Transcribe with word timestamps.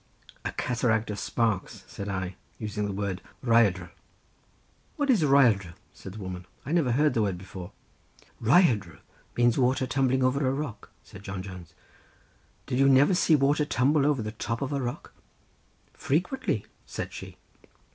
"A 0.43 0.51
cataract 0.53 1.11
of 1.11 1.19
sparks!" 1.19 1.83
said 1.85 2.09
I, 2.09 2.35
using 2.57 2.87
the 2.87 2.91
word 2.91 3.21
Rhaiadr. 3.45 3.91
"What 4.95 5.11
is 5.11 5.21
Rhaiadr?" 5.21 5.75
said 5.93 6.13
the 6.13 6.19
woman; 6.23 6.47
"I 6.65 6.71
never 6.71 6.93
heard 6.93 7.13
the 7.13 7.21
word 7.21 7.37
before." 7.37 7.71
"Rhaiadr 8.41 8.97
means 9.37 9.59
water 9.59 9.85
tumbling 9.85 10.23
over 10.23 10.43
a 10.43 10.49
rock," 10.51 10.89
said 11.03 11.21
John 11.21 11.43
Jones—"did 11.43 12.79
you 12.79 12.89
never 12.89 13.13
see 13.13 13.35
water 13.35 13.63
tumble 13.63 14.07
over 14.07 14.23
the 14.23 14.31
top 14.31 14.63
of 14.63 14.73
a 14.73 14.81
rock?" 14.81 15.13
"Frequently," 15.93 16.65
said 16.87 17.13
she. 17.13 17.37